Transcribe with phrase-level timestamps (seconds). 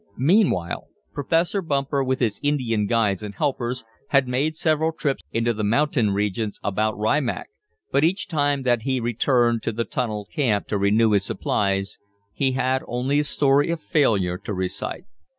[0.17, 5.63] Meanwhile, Professor Bumper, with his Indian guides and helpers, had made several trips into the
[5.63, 7.51] mountain regions about Rimac,
[7.91, 11.99] but each time that he returned to the tunnel camp to renew his supplies,
[12.33, 15.05] he had only a story of failure to recite.